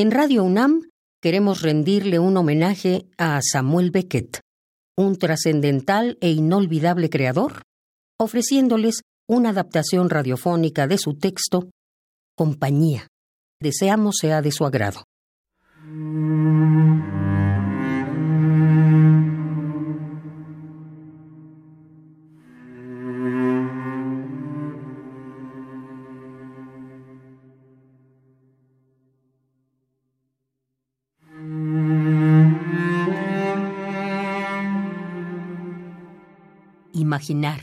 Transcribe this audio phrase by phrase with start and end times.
[0.00, 0.88] En Radio UNAM
[1.20, 4.40] queremos rendirle un homenaje a Samuel Beckett,
[4.96, 7.64] un trascendental e inolvidable creador,
[8.18, 11.68] ofreciéndoles una adaptación radiofónica de su texto,
[12.34, 13.08] Compañía.
[13.60, 15.04] Deseamos sea de su agrado.
[37.20, 37.60] Imaginar.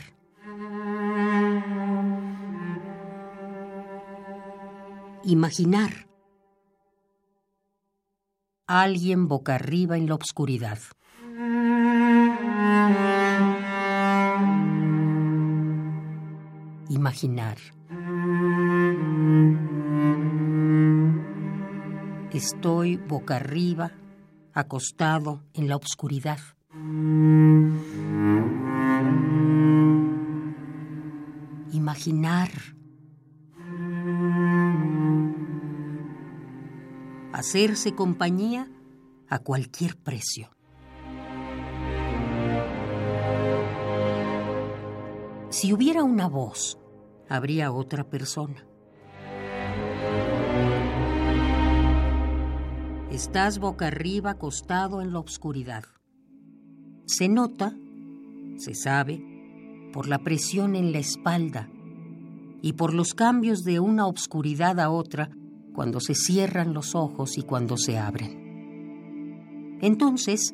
[5.24, 6.06] Imaginar.
[8.68, 10.78] Alguien boca arriba en la oscuridad.
[16.88, 17.58] Imaginar.
[22.30, 23.90] Estoy boca arriba,
[24.54, 26.38] acostado en la oscuridad.
[37.32, 38.70] Hacerse compañía
[39.28, 40.50] a cualquier precio.
[45.50, 46.78] Si hubiera una voz,
[47.28, 48.66] habría otra persona.
[53.10, 55.84] Estás boca arriba acostado en la oscuridad.
[57.06, 57.74] Se nota,
[58.56, 59.20] se sabe,
[59.92, 61.68] por la presión en la espalda
[62.62, 65.30] y por los cambios de una obscuridad a otra
[65.72, 69.78] cuando se cierran los ojos y cuando se abren.
[69.80, 70.52] Entonces,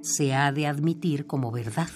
[0.00, 1.88] se ha de admitir como verdad.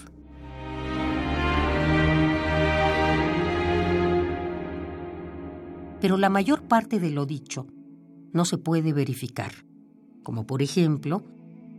[6.01, 7.67] Pero la mayor parte de lo dicho
[8.33, 9.53] no se puede verificar,
[10.23, 11.25] como por ejemplo,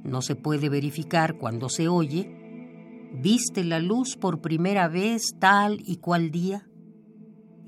[0.04, 5.98] no se puede verificar cuando se oye, viste la luz por primera vez tal y
[5.98, 6.69] cual día,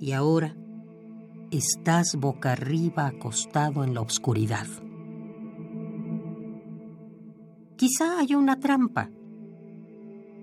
[0.02, 0.58] y ahora
[1.52, 4.66] estás boca arriba acostado en la oscuridad.
[7.78, 9.12] Quizá haya una trampa.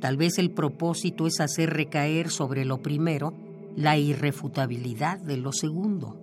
[0.01, 3.35] Tal vez el propósito es hacer recaer sobre lo primero
[3.75, 6.23] la irrefutabilidad de lo segundo.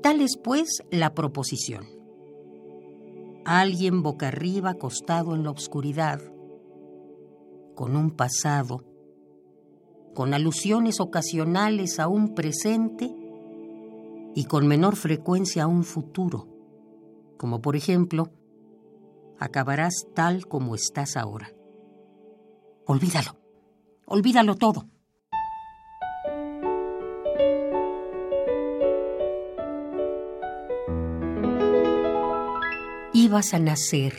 [0.00, 2.01] Tal es, pues, la proposición.
[3.44, 6.20] Alguien boca arriba acostado en la oscuridad,
[7.74, 8.84] con un pasado,
[10.14, 13.12] con alusiones ocasionales a un presente
[14.34, 16.46] y con menor frecuencia a un futuro,
[17.36, 18.30] como por ejemplo,
[19.40, 21.50] acabarás tal como estás ahora.
[22.86, 23.36] Olvídalo,
[24.06, 24.91] olvídalo todo.
[33.34, 34.12] A nacer.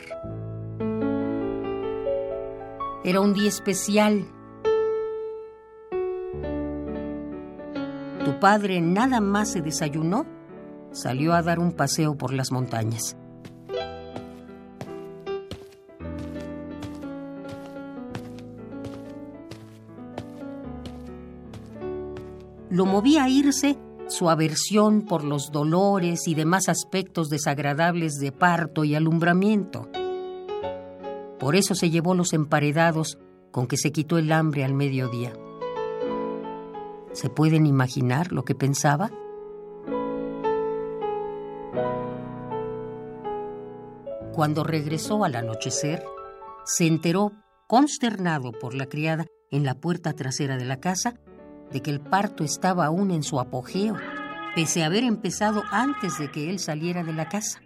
[3.04, 4.26] Era un día especial.
[8.24, 10.26] Tu padre nada más se desayunó,
[10.90, 13.16] salió a dar un paseo por las montañas.
[22.68, 23.78] Lo movía a irse
[24.14, 29.88] su aversión por los dolores y demás aspectos desagradables de parto y alumbramiento.
[31.40, 33.18] Por eso se llevó los emparedados
[33.50, 35.32] con que se quitó el hambre al mediodía.
[37.12, 39.10] ¿Se pueden imaginar lo que pensaba?
[44.32, 46.04] Cuando regresó al anochecer,
[46.64, 47.32] se enteró,
[47.66, 51.14] consternado por la criada en la puerta trasera de la casa,
[51.72, 53.96] de que el parto estaba aún en su apogeo,
[54.54, 57.60] pese a haber empezado antes de que él saliera de la casa.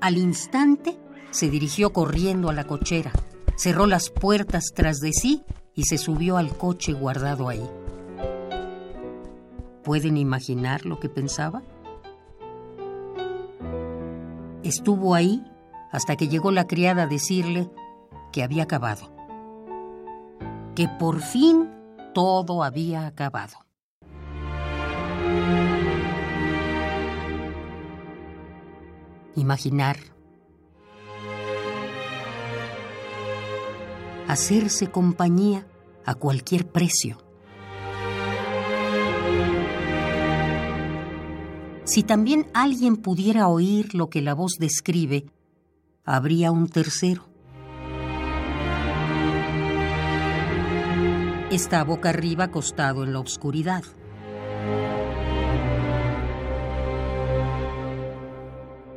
[0.00, 0.96] Al instante
[1.30, 3.12] se dirigió corriendo a la cochera,
[3.56, 5.42] cerró las puertas tras de sí
[5.74, 7.68] y se subió al coche guardado ahí.
[9.82, 11.62] ¿Pueden imaginar lo que pensaba?
[14.62, 15.42] Estuvo ahí
[15.90, 17.70] hasta que llegó la criada a decirle
[18.32, 19.12] que había acabado,
[20.74, 21.70] que por fin
[22.14, 23.58] todo había acabado.
[29.34, 29.96] Imaginar,
[34.26, 35.66] hacerse compañía
[36.04, 37.18] a cualquier precio.
[41.84, 45.24] Si también alguien pudiera oír lo que la voz describe,
[46.04, 47.24] habría un tercero.
[51.50, 53.82] Está boca arriba acostado en la oscuridad.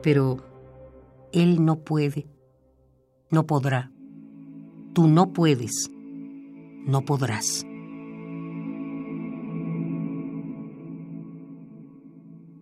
[0.03, 0.37] Pero
[1.31, 2.27] él no puede,
[3.29, 3.89] no podrá.
[4.93, 5.89] Tú no puedes,
[6.85, 7.65] no podrás.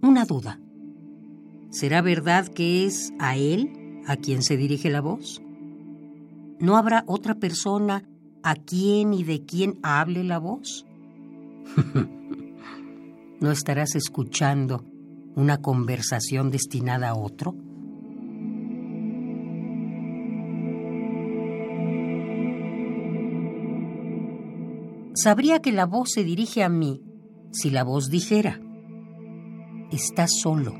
[0.03, 0.59] Una duda.
[1.71, 5.41] ¿Será verdad que es a él a quien se dirige la voz?
[6.59, 8.03] ¿No habrá otra persona
[8.44, 10.86] a quien y de quien hable la voz?
[13.39, 14.83] ¿No estarás escuchando
[15.36, 17.56] una conversación destinada a otro?
[25.15, 27.01] Sabría que la voz se dirige a mí
[27.51, 28.62] si la voz dijera,
[29.91, 30.74] estás solo.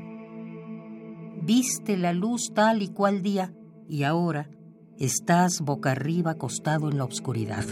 [1.42, 3.52] Viste la luz tal y cual día
[3.88, 4.48] y ahora
[5.00, 7.64] estás boca arriba acostado en la oscuridad.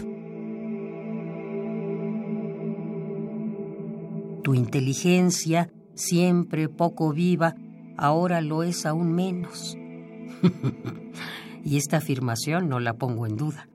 [4.43, 7.55] Tu inteligencia, siempre poco viva,
[7.97, 9.77] ahora lo es aún menos.
[11.63, 13.69] y esta afirmación no la pongo en duda.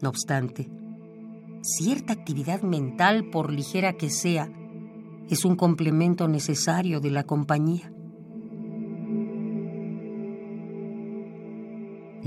[0.00, 0.70] No obstante,
[1.62, 4.48] cierta actividad mental, por ligera que sea,
[5.28, 7.92] es un complemento necesario de la compañía.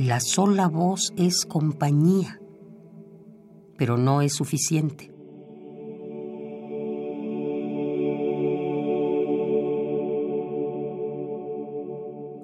[0.02, 2.40] La sola voz es compañía,
[3.78, 5.12] pero no es suficiente.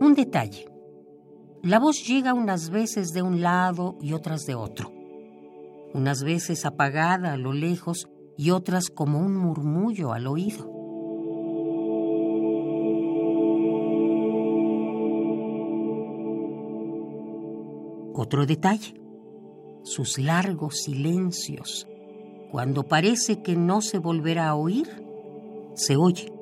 [0.01, 0.65] Un detalle.
[1.63, 4.91] La voz llega unas veces de un lado y otras de otro
[5.93, 10.74] unas veces apagada a lo lejos y otras como un murmullo al oído.
[18.25, 18.95] Otro detalle,
[19.83, 21.87] sus largos silencios.
[22.49, 24.87] Cuando parece que no se volverá a oír,
[25.75, 26.33] se oye.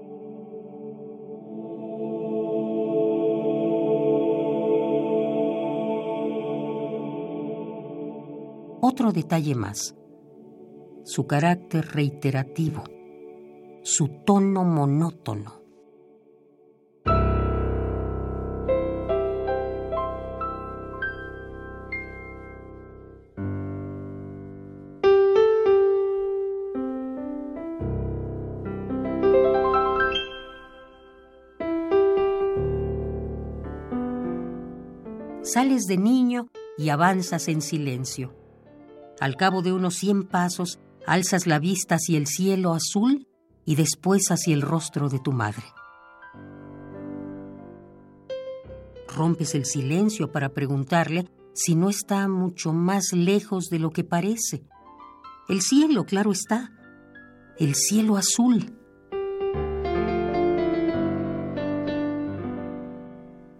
[8.79, 9.93] Otro detalle más,
[11.03, 12.85] su carácter reiterativo,
[13.81, 15.62] su tono monótono.
[35.63, 38.35] Sales de niño y avanzas en silencio
[39.21, 43.29] al cabo de unos cien pasos, alzas la vista hacia el cielo azul
[43.63, 45.63] y después hacia el rostro de tu madre.
[49.07, 54.65] Rompes el silencio para preguntarle si no está mucho más lejos de lo que parece.
[55.47, 56.73] El cielo, claro está.
[57.57, 58.77] El cielo azul.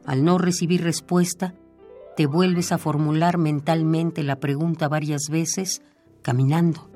[0.06, 1.56] Al no recibir respuesta,
[2.16, 5.82] te vuelves a formular mentalmente la pregunta varias veces
[6.22, 6.90] caminando.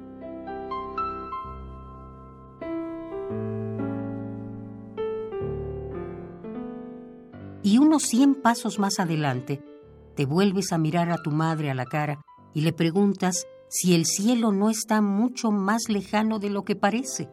[7.63, 9.61] Y unos cien pasos más adelante,
[10.15, 12.21] te vuelves a mirar a tu madre a la cara
[12.53, 17.27] y le preguntas si el cielo no está mucho más lejano de lo que parece.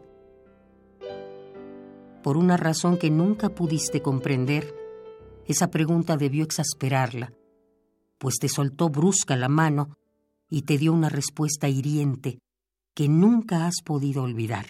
[2.21, 4.75] Por una razón que nunca pudiste comprender,
[5.45, 7.31] esa pregunta debió exasperarla
[8.17, 9.97] pues te soltó brusca la mano
[10.49, 12.39] y te dio una respuesta hiriente
[12.93, 14.65] que nunca has podido olvidar.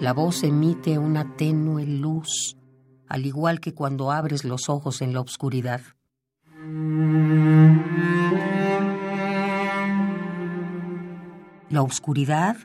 [0.00, 2.56] La voz emite una tenue luz,
[3.08, 5.82] al igual que cuando abres los ojos en la oscuridad.
[11.68, 12.56] La oscuridad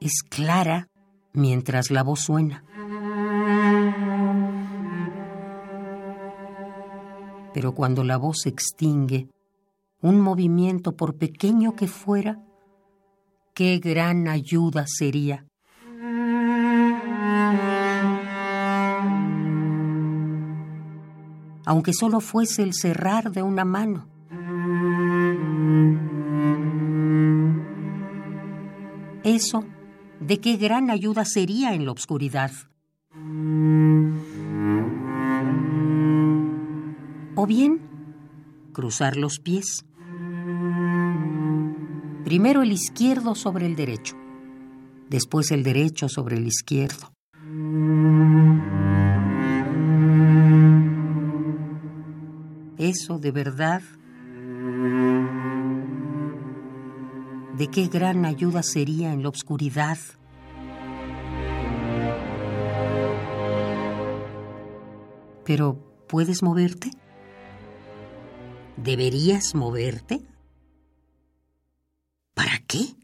[0.00, 0.88] es clara
[1.32, 2.64] mientras la voz suena.
[7.52, 9.28] Pero cuando la voz se extingue,
[10.00, 12.40] un movimiento, por pequeño que fuera,
[13.54, 15.46] qué gran ayuda sería.
[21.66, 24.06] Aunque solo fuese el cerrar de una mano.
[29.22, 29.64] Eso
[30.30, 32.52] de qué gran ayuda sería en la oscuridad.
[37.34, 37.80] O bien,
[38.72, 39.84] cruzar los pies.
[42.22, 44.14] Primero el izquierdo sobre el derecho,
[45.08, 47.12] después el derecho sobre el izquierdo.
[52.78, 53.82] Eso de verdad,
[57.58, 59.98] ¿de qué gran ayuda sería en la oscuridad?
[65.44, 65.78] Pero,
[66.08, 66.90] ¿puedes moverte?
[68.76, 70.22] ¿Deberías moverte?
[72.34, 72.94] ¿Para qué?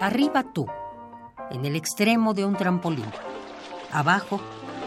[0.00, 0.66] Arriba tú,
[1.50, 3.06] en el extremo de un trampolín.
[3.90, 4.40] Abajo,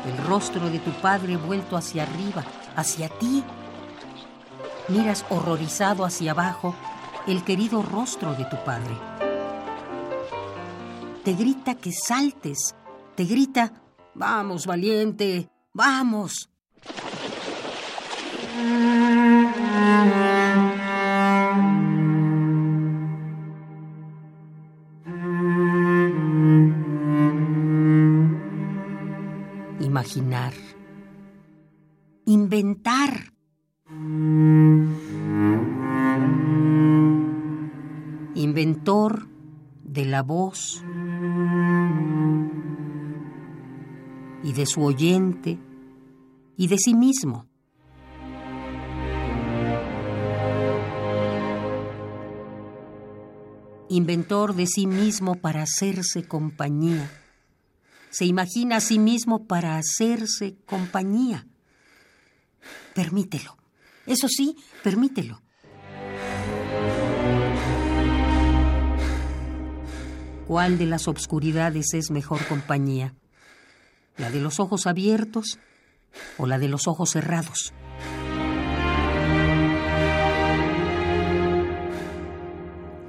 [0.05, 2.43] el rostro de tu padre vuelto hacia arriba,
[2.75, 3.43] hacia ti.
[4.89, 6.75] Miras horrorizado hacia abajo
[7.27, 8.95] el querido rostro de tu padre.
[11.23, 12.73] Te grita que saltes,
[13.15, 13.73] te grita,
[14.15, 16.49] vamos, valiente, vamos.
[29.81, 30.53] Imaginar.
[32.25, 33.36] Inventar.
[40.21, 40.83] Voz
[44.43, 45.59] y de su oyente
[46.55, 47.47] y de sí mismo.
[53.89, 57.09] Inventor de sí mismo para hacerse compañía.
[58.09, 61.47] Se imagina a sí mismo para hacerse compañía.
[62.93, 63.57] Permítelo.
[64.05, 65.41] Eso sí, permítelo.
[70.47, 73.13] ¿Cuál de las obscuridades es mejor compañía?
[74.15, 75.59] ¿La de los ojos abiertos
[76.37, 77.73] o la de los ojos cerrados?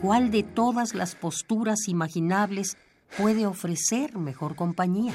[0.03, 2.77] ¿Cuál de todas las posturas imaginables
[3.17, 5.15] puede ofrecer mejor compañía?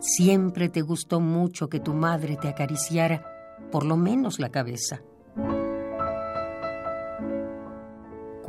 [0.00, 3.22] Siempre te gustó mucho que tu madre te acariciara
[3.70, 5.02] por lo menos la cabeza.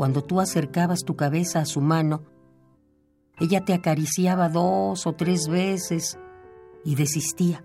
[0.02, 2.24] Cuando tú acercabas tu cabeza a su mano,
[3.40, 6.18] ella te acariciaba dos o tres veces
[6.84, 7.64] y desistía.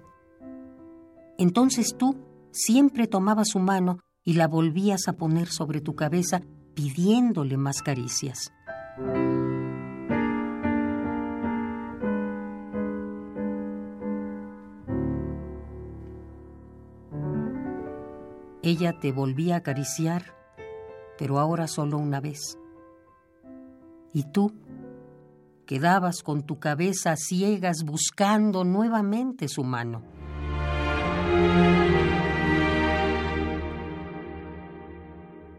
[1.39, 2.15] Entonces tú
[2.51, 6.43] siempre tomabas su mano y la volvías a poner sobre tu cabeza
[6.75, 8.53] pidiéndole más caricias.
[18.63, 20.37] Ella te volvía a acariciar
[21.19, 22.59] pero ahora solo una vez.
[24.13, 24.53] Y tú
[25.67, 30.03] quedabas con tu cabeza ciegas buscando nuevamente su mano.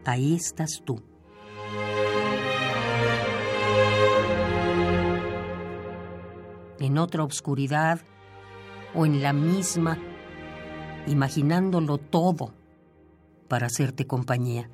[0.04, 1.02] Ahí estás tú.
[6.80, 8.00] En otra oscuridad
[8.94, 9.98] o en la misma,
[11.06, 12.54] imaginándolo todo
[13.48, 14.70] para hacerte compañía.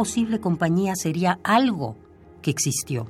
[0.00, 1.94] Posible compañía sería algo
[2.40, 3.06] que existió.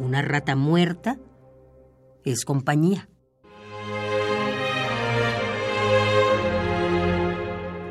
[0.00, 1.16] Una rata muerta
[2.24, 3.08] es compañía.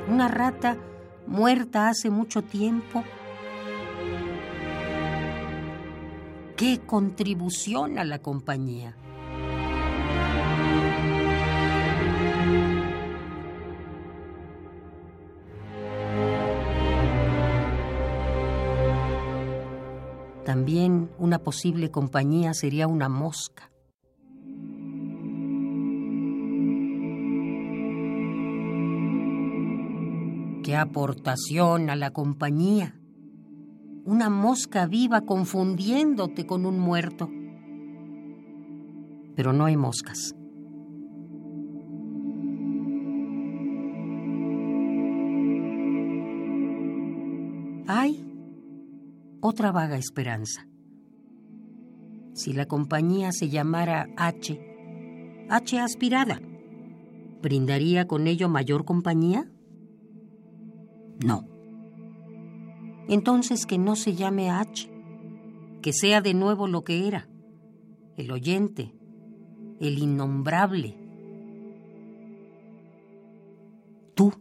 [0.10, 0.76] Una rata
[1.26, 3.06] muerta hace mucho tiempo.
[6.58, 8.98] ¿Qué contribución a la compañía?
[20.48, 23.70] También una posible compañía sería una mosca.
[30.64, 32.98] ¿Qué aportación a la compañía?
[34.06, 37.30] Una mosca viva confundiéndote con un muerto.
[39.36, 40.34] Pero no hay moscas.
[47.86, 48.17] Hay
[49.48, 50.68] otra vaga esperanza.
[52.34, 56.40] Si la compañía se llamara H, H aspirada,
[57.42, 59.52] ¿brindaría con ello mayor compañía?
[61.26, 61.48] No.
[63.08, 64.90] Entonces que no se llame H,
[65.82, 67.28] que sea de nuevo lo que era,
[68.18, 68.94] el oyente,
[69.80, 71.08] el innombrable.
[74.18, 74.34] tú.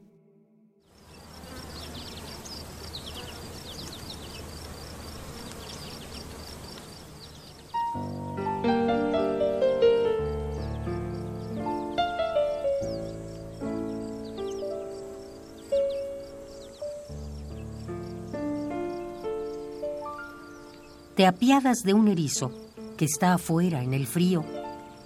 [21.16, 22.52] Te apiadas de un erizo
[22.98, 24.44] que está afuera en el frío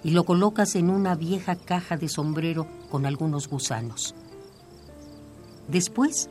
[0.03, 4.13] y lo colocas en una vieja caja de sombrero con algunos gusanos.
[5.69, 6.29] Después,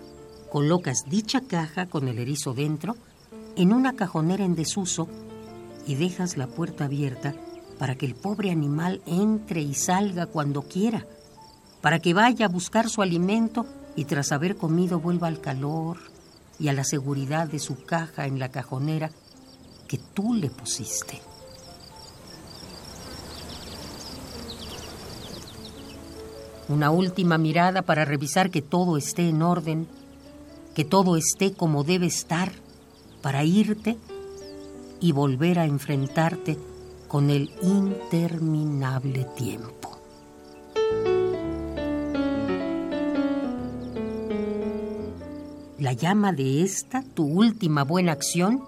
[0.50, 2.94] colocas dicha caja con el erizo dentro
[3.56, 5.08] en una cajonera en desuso
[5.86, 7.34] y dejas la puerta abierta
[7.78, 11.06] para que el pobre animal entre y salga cuando quiera,
[11.80, 13.64] para que vaya a buscar su alimento
[13.96, 15.96] y tras haber comido vuelva al calor
[16.58, 19.10] y a la seguridad de su caja en la cajonera
[19.90, 21.20] que tú le pusiste.
[26.68, 29.88] Una última mirada para revisar que todo esté en orden,
[30.76, 32.52] que todo esté como debe estar,
[33.20, 33.98] para irte
[35.00, 36.56] y volver a enfrentarte
[37.08, 39.98] con el interminable tiempo.
[45.80, 48.62] La llama de esta, tu última buena acción,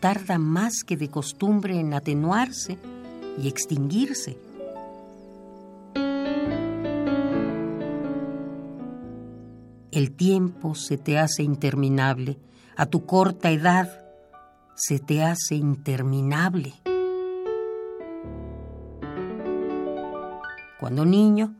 [0.00, 2.78] tarda más que de costumbre en atenuarse
[3.40, 4.38] y extinguirse.
[9.92, 12.38] El tiempo se te hace interminable,
[12.76, 13.90] a tu corta edad
[14.74, 16.72] se te hace interminable.
[20.78, 21.54] Cuando niño,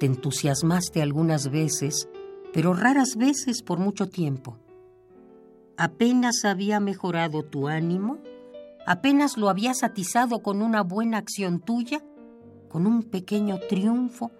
[0.00, 2.08] te entusiasmaste algunas veces,
[2.52, 4.58] pero raras veces por mucho tiempo
[5.76, 8.18] apenas había mejorado tu ánimo,
[8.86, 12.02] apenas lo habías atizado con una buena acción tuya,
[12.68, 14.30] con un pequeño triunfo,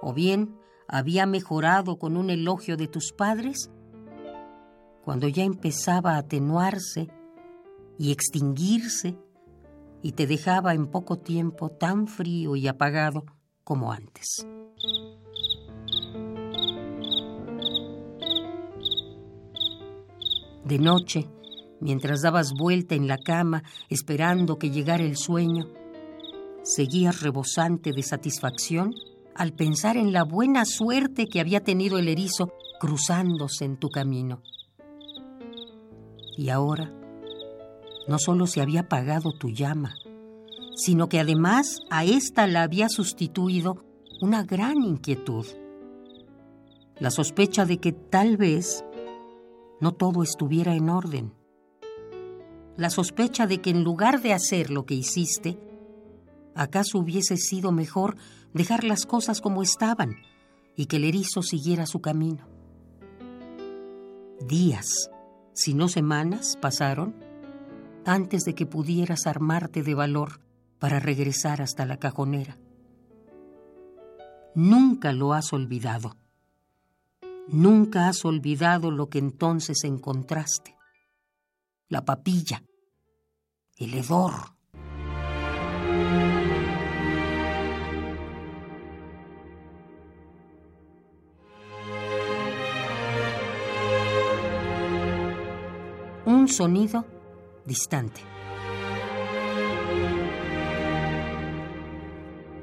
[0.00, 0.56] o bien
[0.88, 3.70] había mejorado con un elogio de tus padres,
[5.04, 7.08] cuando ya empezaba a atenuarse
[7.98, 9.16] y extinguirse
[10.02, 13.24] y te dejaba en poco tiempo tan frío y apagado
[13.64, 14.46] como antes.
[20.66, 21.28] De noche,
[21.80, 25.68] mientras dabas vuelta en la cama esperando que llegara el sueño,
[26.64, 28.92] seguías rebosante de satisfacción
[29.36, 34.42] al pensar en la buena suerte que había tenido el erizo cruzándose en tu camino.
[36.36, 36.92] Y ahora,
[38.08, 39.94] no solo se había apagado tu llama,
[40.74, 43.84] sino que además a ésta la había sustituido
[44.20, 45.46] una gran inquietud.
[46.98, 48.84] La sospecha de que tal vez
[49.80, 51.32] no todo estuviera en orden.
[52.76, 55.58] La sospecha de que en lugar de hacer lo que hiciste,
[56.54, 58.16] acaso hubiese sido mejor
[58.52, 60.16] dejar las cosas como estaban
[60.76, 62.46] y que el erizo siguiera su camino.
[64.46, 65.10] Días,
[65.54, 67.14] si no semanas, pasaron
[68.04, 70.40] antes de que pudieras armarte de valor
[70.78, 72.58] para regresar hasta la cajonera.
[74.54, 76.16] Nunca lo has olvidado
[77.48, 80.74] Nunca has olvidado lo que entonces encontraste.
[81.88, 82.64] La papilla,
[83.76, 84.32] el hedor.
[96.24, 97.06] Un sonido
[97.64, 98.20] distante.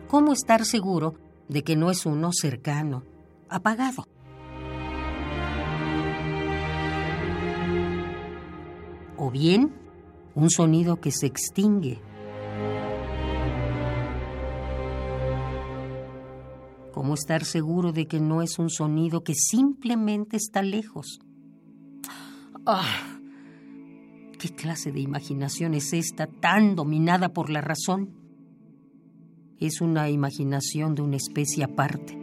[0.09, 1.15] ¿Cómo estar seguro
[1.47, 3.03] de que no es uno cercano,
[3.49, 4.12] apagado?
[9.23, 9.71] O bien
[10.35, 12.01] un sonido que se extingue.
[16.91, 21.19] ¿Cómo estar seguro de que no es un sonido que simplemente está lejos?
[22.65, 23.19] ¡Ah!
[24.37, 28.09] ¿Qué clase de imaginación es esta tan dominada por la razón?
[29.57, 32.22] Es una imaginación de una especie aparte.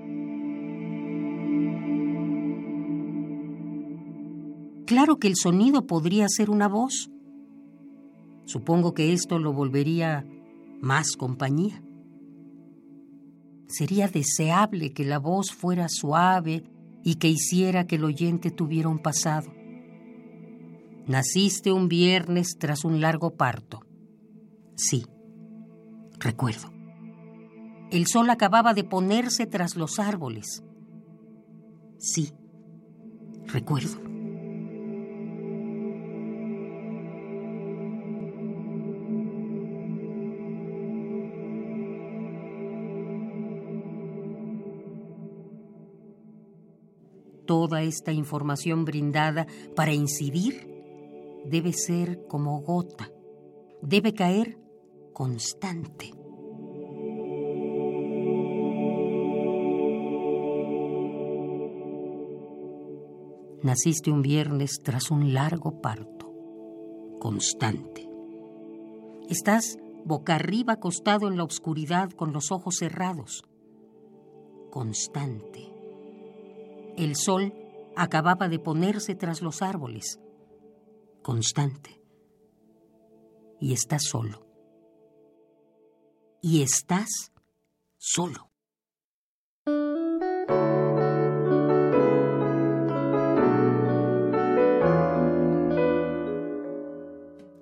[4.91, 7.13] Claro que el sonido podría ser una voz.
[8.45, 10.27] Supongo que esto lo volvería
[10.81, 11.81] más compañía.
[13.69, 16.65] Sería deseable que la voz fuera suave
[17.05, 19.53] y que hiciera que el oyente tuviera un pasado.
[21.07, 23.83] Naciste un viernes tras un largo parto.
[24.75, 25.07] Sí,
[26.19, 26.73] recuerdo.
[27.93, 30.65] El sol acababa de ponerse tras los árboles.
[31.97, 32.33] Sí,
[33.47, 34.10] recuerdo.
[47.71, 50.67] Toda esta información brindada para incidir
[51.45, 53.13] debe ser como gota,
[53.81, 54.59] debe caer
[55.13, 56.13] constante.
[63.63, 66.29] Naciste un viernes tras un largo parto,
[67.21, 68.11] constante.
[69.29, 73.45] Estás boca arriba acostado en la oscuridad con los ojos cerrados,
[74.71, 75.69] constante.
[76.97, 77.55] El sol
[77.97, 80.21] acababa de ponerse tras los árboles,
[81.23, 82.01] constante.
[83.61, 84.47] Y estás solo.
[86.41, 87.33] Y estás
[87.99, 88.51] solo.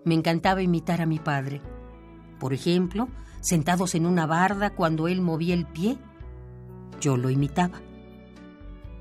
[0.05, 1.61] Me encantaba imitar a mi padre.
[2.41, 3.09] Por ejemplo,
[3.41, 5.99] sentados en una barda cuando él movía el pie,
[7.01, 7.81] yo lo imitaba.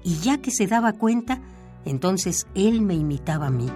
[0.08, 1.42] Y ya que se daba cuenta,
[1.84, 3.70] entonces él me imitaba a mí.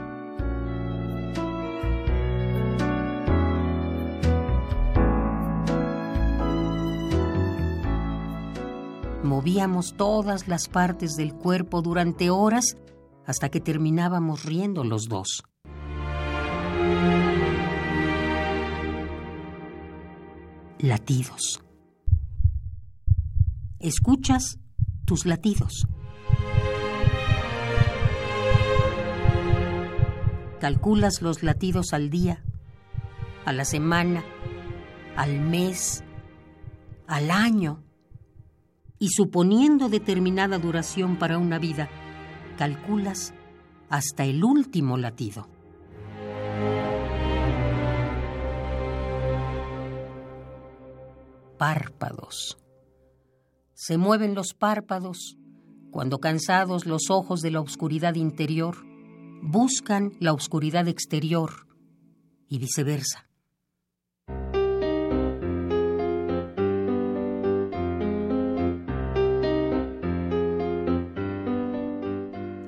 [9.23, 12.77] Movíamos todas las partes del cuerpo durante horas
[13.25, 15.43] hasta que terminábamos riendo los dos.
[20.79, 21.61] Latidos.
[23.79, 24.59] Escuchas
[25.03, 25.87] tus latidos.
[30.61, 32.43] Calculas los latidos al día,
[33.45, 34.23] a la semana,
[35.15, 36.03] al mes,
[37.07, 37.81] al año,
[38.99, 41.89] y suponiendo determinada duración para una vida,
[42.59, 43.33] calculas
[43.89, 45.49] hasta el último latido.
[51.57, 52.57] párpados.
[53.75, 55.37] Se mueven los párpados
[55.91, 58.90] cuando cansados los ojos de la oscuridad interior
[59.41, 61.67] buscan la oscuridad exterior
[62.47, 63.27] y viceversa.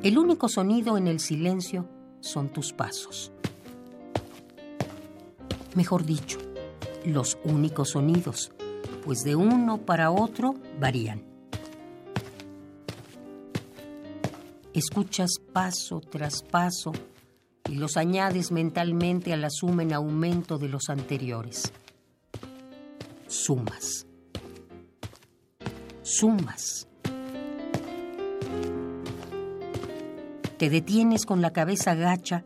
[0.03, 1.87] El único sonido en el silencio
[2.19, 3.31] son tus pasos.
[5.75, 6.39] Mejor dicho,
[7.05, 8.51] los únicos sonidos
[9.05, 11.32] pues de uno para otro varían.
[14.73, 16.93] Escuchas paso tras paso
[17.69, 21.71] y los añades mentalmente a la suma en aumento de los anteriores.
[23.27, 24.07] Sumas.
[26.01, 26.87] Sumas.
[30.57, 32.43] Te detienes con la cabeza gacha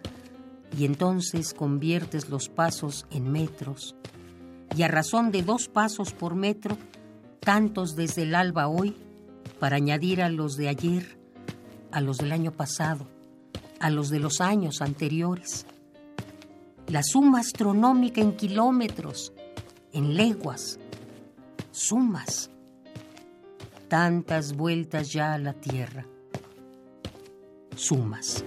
[0.78, 3.96] y entonces conviertes los pasos en metros,
[4.76, 6.78] y a razón de dos pasos por metro,
[7.40, 8.98] tantos desde el alba hoy,
[9.60, 11.17] para añadir a los de ayer,
[11.92, 13.08] a los del año pasado,
[13.80, 15.66] a los de los años anteriores.
[16.88, 19.34] La suma astronómica en kilómetros,
[19.94, 20.80] en leguas,
[21.72, 22.50] sumas.
[23.88, 26.06] Tantas vueltas ya a la Tierra.
[27.76, 28.44] Sumas.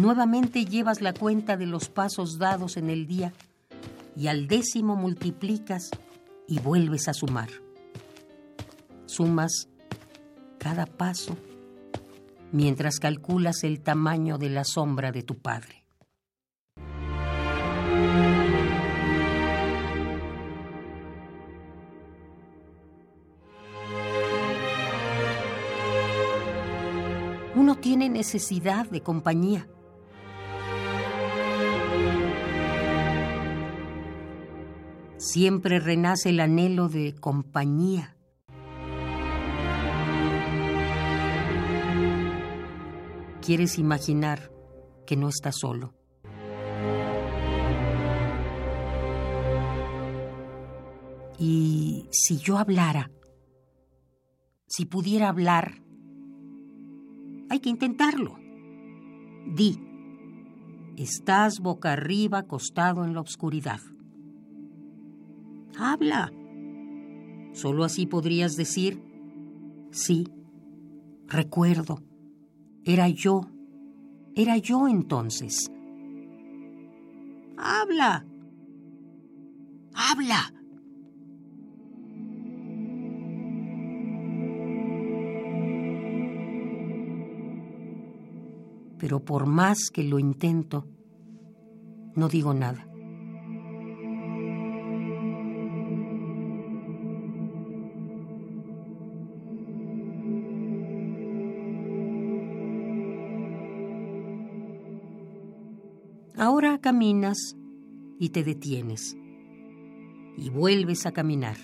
[0.00, 3.32] nuevamente llevas la cuenta de los pasos dados en el día
[4.16, 5.90] y al décimo multiplicas
[6.48, 7.48] y vuelves a sumar.
[9.10, 9.68] Sumas
[10.58, 11.36] cada paso
[12.52, 15.84] mientras calculas el tamaño de la sombra de tu padre.
[27.56, 29.66] Uno tiene necesidad de compañía
[35.20, 38.16] siempre renace el anhelo de compañía.
[43.50, 44.52] Quieres imaginar
[45.04, 45.92] que no estás solo.
[51.36, 53.10] Y si yo hablara,
[54.68, 55.82] si pudiera hablar,
[57.48, 58.38] hay que intentarlo.
[59.52, 59.80] Di,
[60.96, 63.80] estás boca arriba acostado en la oscuridad.
[65.76, 66.30] Habla.
[67.54, 69.02] Solo así podrías decir,
[69.90, 70.28] sí,
[71.26, 72.08] recuerdo,
[72.84, 73.42] era yo,
[74.34, 75.70] era yo entonces.
[77.56, 78.24] Habla.
[79.94, 80.54] Habla.
[88.98, 90.86] Pero por más que lo intento,
[92.14, 92.89] no digo nada.
[106.40, 107.54] Ahora caminas
[108.18, 109.14] y te detienes
[110.38, 111.58] y vuelves a caminar.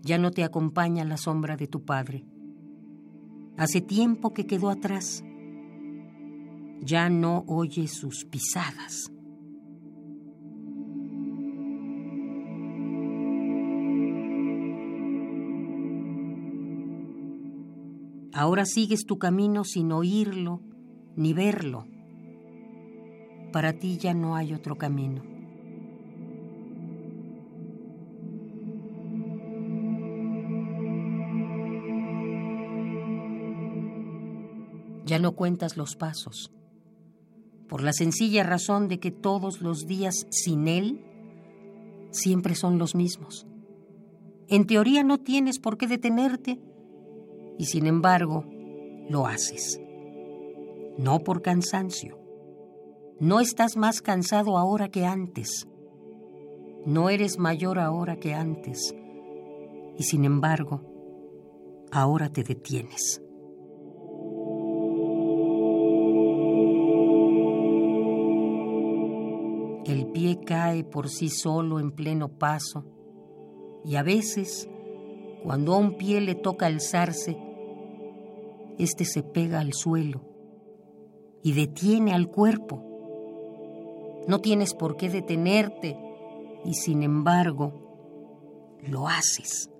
[0.00, 2.24] Ya no te acompaña la sombra de tu padre.
[3.58, 5.22] Hace tiempo que quedó atrás.
[6.80, 9.12] Ya no oyes sus pisadas.
[18.32, 20.62] Ahora sigues tu camino sin oírlo
[21.14, 21.91] ni verlo.
[23.52, 25.22] Para ti ya no hay otro camino.
[35.04, 36.50] Ya no cuentas los pasos,
[37.68, 41.04] por la sencilla razón de que todos los días sin Él
[42.10, 43.46] siempre son los mismos.
[44.48, 46.58] En teoría no tienes por qué detenerte
[47.58, 48.46] y sin embargo
[49.10, 49.78] lo haces.
[50.96, 52.21] No por cansancio.
[53.20, 55.68] No estás más cansado ahora que antes.
[56.84, 58.94] No eres mayor ahora que antes.
[59.96, 60.80] Y sin embargo,
[61.92, 63.22] ahora te detienes.
[69.84, 72.84] El pie cae por sí solo en pleno paso
[73.84, 74.68] y a veces,
[75.42, 77.36] cuando a un pie le toca alzarse,
[78.78, 80.22] éste se pega al suelo
[81.42, 82.91] y detiene al cuerpo.
[84.28, 85.98] No tienes por qué detenerte
[86.64, 89.70] y sin embargo lo haces.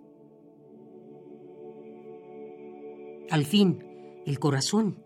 [3.31, 3.83] Al fin,
[4.27, 5.03] el corazón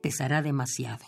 [0.00, 1.04] pesará demasiado.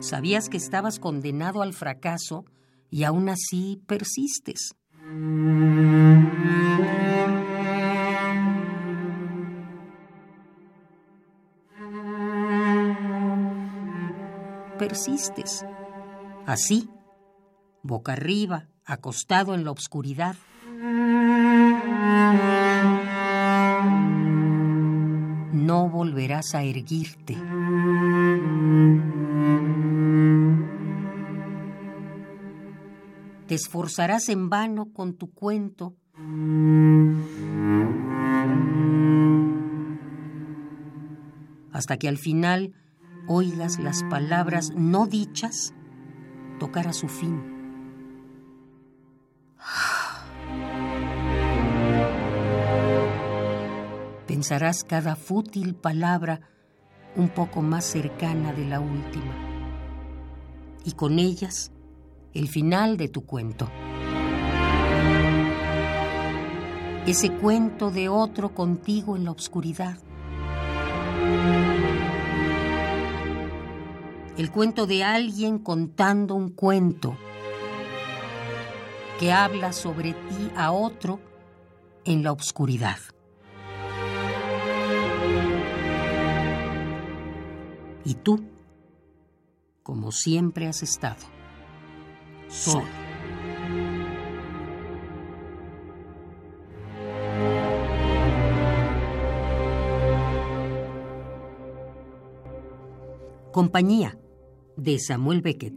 [0.00, 2.44] Sabías que estabas condenado al fracaso
[2.90, 4.74] y aún así persistes.
[14.78, 15.64] Persistes.
[16.46, 16.90] Así,
[17.82, 20.36] boca arriba, acostado en la oscuridad.
[25.52, 27.36] No volverás a erguirte.
[33.54, 35.94] Esforzarás en vano con tu cuento.
[41.72, 42.74] Hasta que al final
[43.28, 45.72] oigas las palabras no dichas
[46.58, 47.40] tocar a su fin.
[54.26, 56.40] Pensarás cada fútil palabra
[57.14, 59.32] un poco más cercana de la última.
[60.84, 61.70] Y con ellas
[62.34, 63.70] el final de tu cuento.
[67.06, 69.98] Ese cuento de otro contigo en la oscuridad.
[74.36, 77.16] El cuento de alguien contando un cuento
[79.20, 81.20] que habla sobre ti a otro
[82.04, 82.98] en la oscuridad.
[88.04, 88.44] Y tú,
[89.84, 91.34] como siempre has estado
[92.54, 92.84] Sol.
[103.50, 104.16] Compañía
[104.76, 105.74] de Samuel Beckett.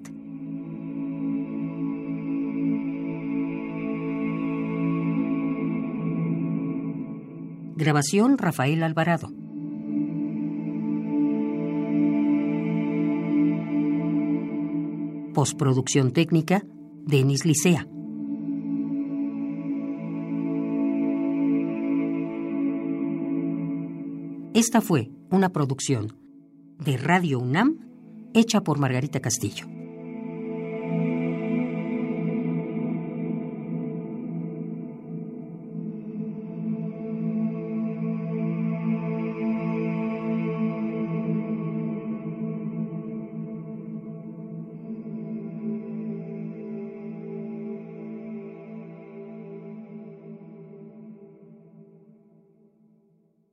[7.76, 9.47] Grabación Rafael Alvarado.
[15.38, 16.64] Postproducción técnica,
[17.06, 17.88] Denis Licea.
[24.56, 26.18] Esta fue una producción
[26.84, 27.88] de Radio UNAM
[28.34, 29.77] hecha por Margarita Castillo.